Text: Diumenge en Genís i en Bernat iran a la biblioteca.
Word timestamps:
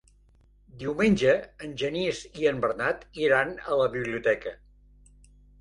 Diumenge 0.83 1.35
en 1.67 1.75
Genís 1.83 2.23
i 2.45 2.49
en 2.53 2.63
Bernat 2.65 3.05
iran 3.29 3.55
a 3.75 3.81
la 3.83 3.89
biblioteca. 3.99 4.59